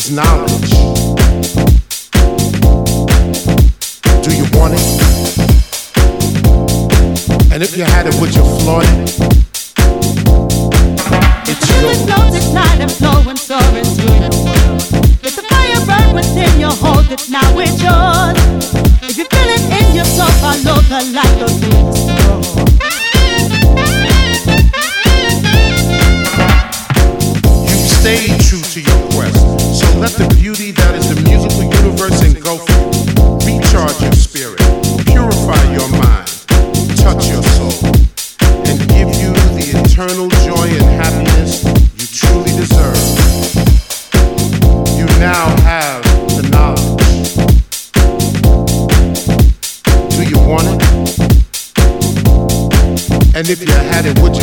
is 0.00 0.10
knowledge. 0.12 0.70
Do 4.24 4.30
you 4.34 4.46
want 4.56 4.74
it? 4.74 4.86
And 7.52 7.62
if 7.62 7.76
you 7.76 7.84
had 7.84 8.06
it, 8.06 8.14
would 8.20 8.34
you 8.34 8.42
flaunt 8.60 8.86
it? 8.86 9.16
It's 11.50 11.64
yours. 11.68 12.34
at 12.34 12.54
night 12.54 12.80
and 12.80 12.92
flowing, 12.92 13.36
through 13.36 14.14
your 14.20 14.34
world. 14.44 14.84
Let 15.22 15.34
the 15.38 15.44
fire 15.50 15.80
burn 15.88 16.14
within 16.14 16.60
you, 16.60 16.68
hold 16.68 17.10
it, 17.10 17.28
now 17.28 17.58
it's 17.58 17.82
yours. 17.82 18.38
If 19.02 19.18
you 19.18 19.26
feel 19.26 19.48
it 19.56 19.64
in 19.80 19.96
your 19.96 20.06
soul, 20.06 20.32
follow 20.40 20.80
the 20.82 21.00
light 21.12 21.42
of 21.42 22.69
let 30.00 30.12
the 30.12 30.34
beauty 30.40 30.70
that 30.72 30.94
is 30.94 31.12
the 31.12 31.20
musical 31.28 31.60
universe 31.60 32.24
engulf 32.24 32.64
you. 32.72 32.80
Recharge 33.44 34.00
your 34.00 34.16
spirit, 34.16 34.56
purify 35.04 35.60
your 35.76 35.84
mind, 35.92 36.24
touch 36.96 37.28
your 37.28 37.44
soul, 37.60 37.76
and 38.64 38.80
give 38.88 39.12
you 39.20 39.36
the 39.52 39.76
eternal 39.76 40.32
joy 40.40 40.72
and 40.72 40.88
happiness 40.96 41.60
you 42.00 42.08
truly 42.08 42.48
deserve. 42.56 42.96
You 44.96 45.04
now 45.20 45.52
have 45.68 46.00
the 46.32 46.48
knowledge. 46.48 47.36
Do 50.16 50.24
you 50.24 50.40
want 50.48 50.64
it? 50.64 50.80
And 53.36 53.48
if 53.50 53.60
you 53.60 53.74
had 53.92 54.06
it, 54.06 54.18
would 54.20 54.34
you 54.34 54.39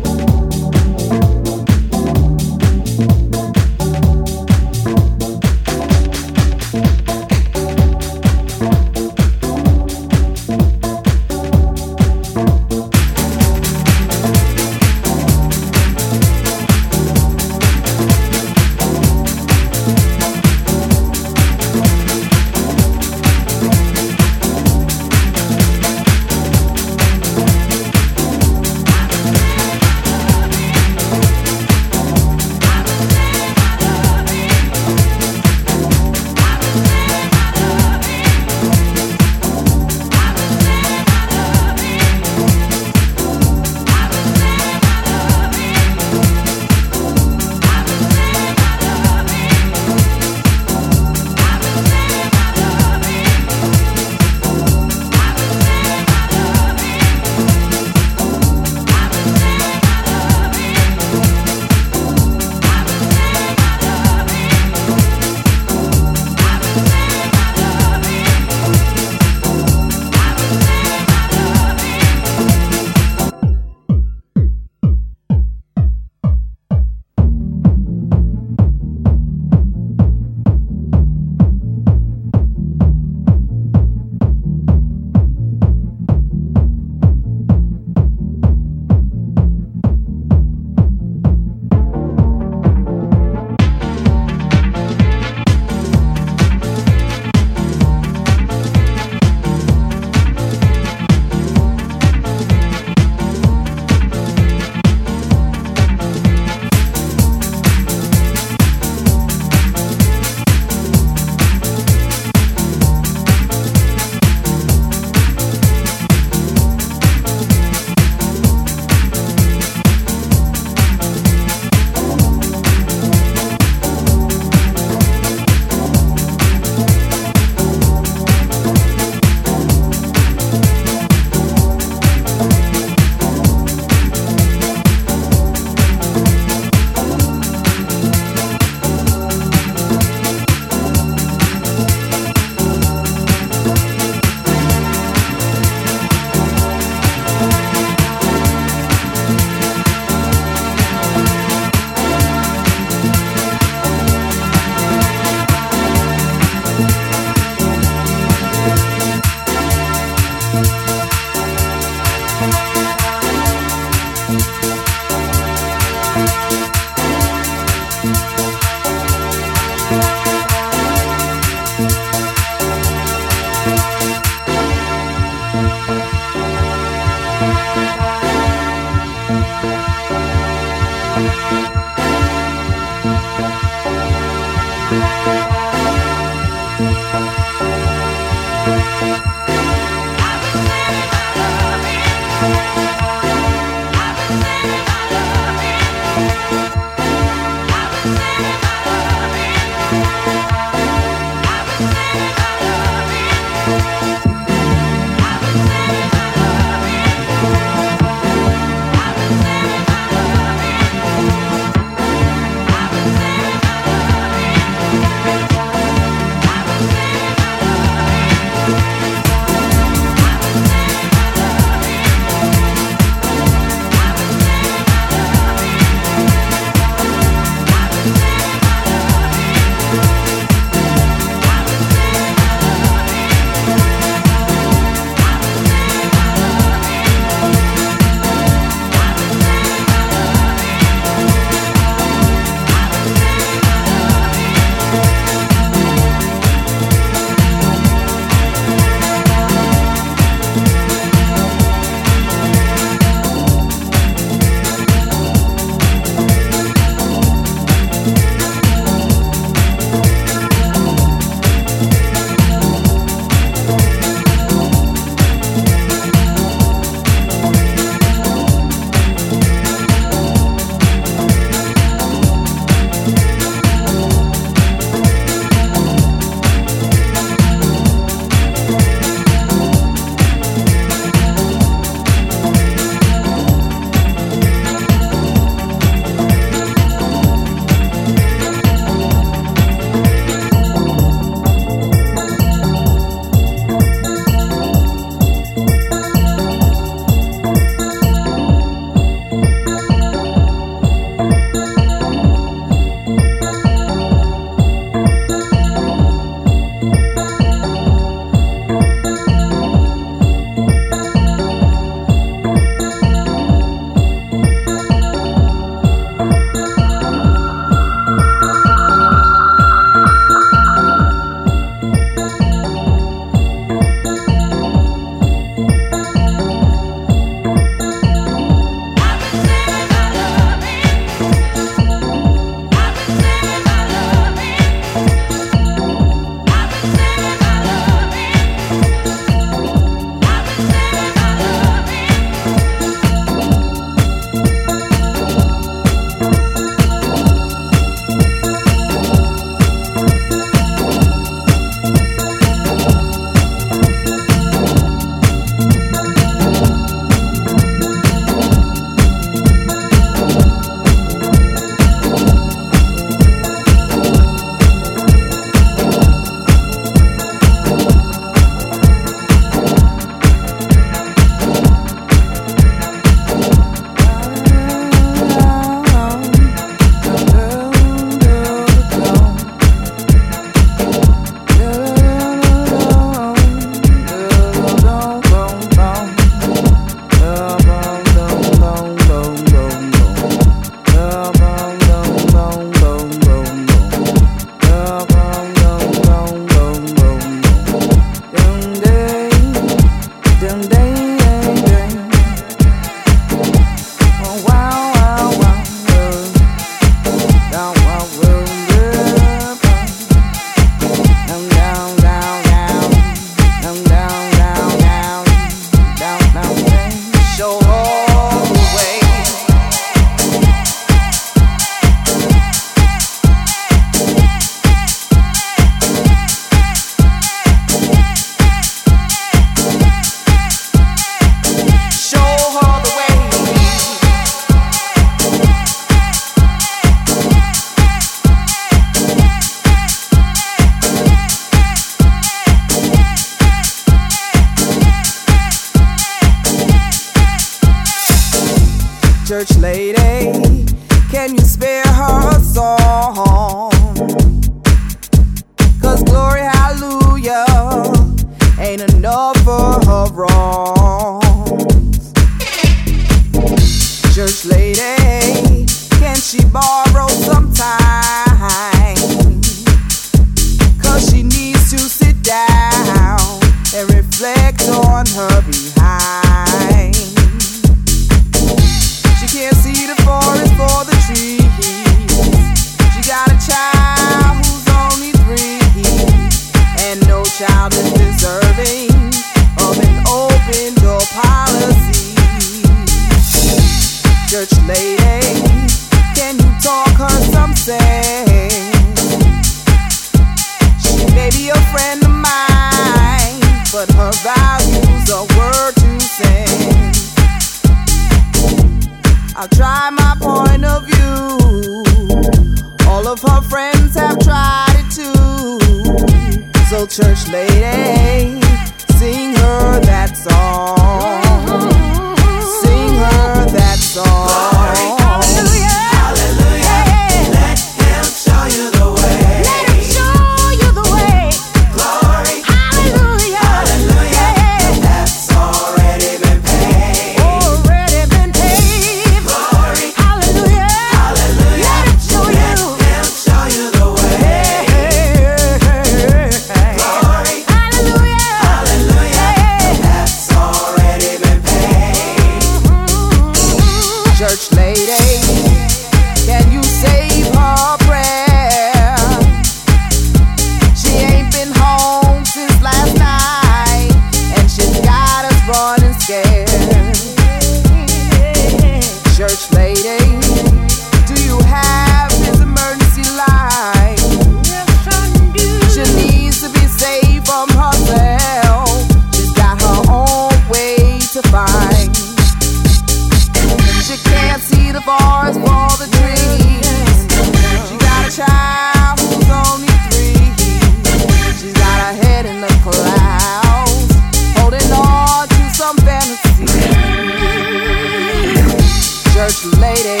lady, 599.44 600.00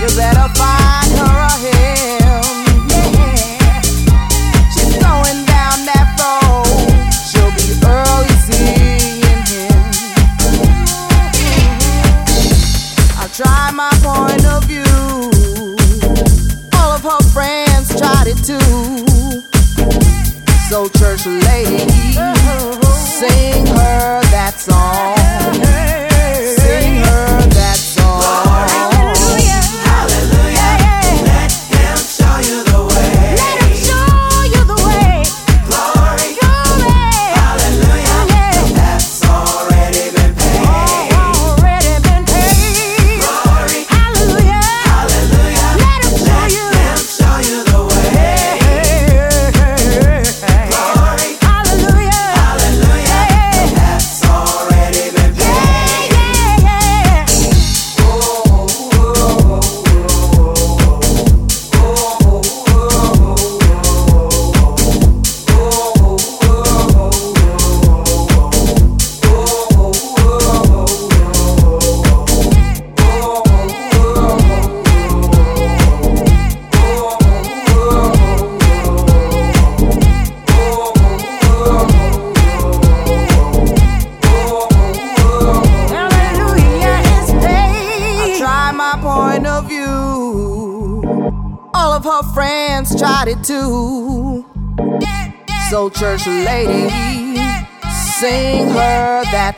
you 0.00 0.08
better 0.16 0.48
find 0.54 1.10
her 1.16 1.34
a. 1.48 1.58
Yeah. 1.62 2.42
She's 4.70 4.96
going 5.00 5.46
down 5.46 5.86
that 5.88 6.06
road. 6.20 6.66
She'll 7.28 7.52
be 7.56 7.72
early 7.86 8.34
seeing 8.44 9.22
him. 9.48 9.80
I 13.16 13.28
my 13.74 13.90
point 14.02 14.44
of 14.44 14.64
view. 14.64 14.84
All 16.76 16.92
of 16.92 17.02
her 17.02 17.22
friends 17.32 17.96
tried 17.98 18.26
it 18.26 18.44
too. 18.44 19.42
So 20.68 20.88
church 20.98 21.24
lady, 21.24 21.88
sing 22.92 23.66
her 23.66 24.20
that 24.30 24.54
song. 24.58 25.17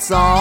that's 0.00 0.12
all. 0.12 0.39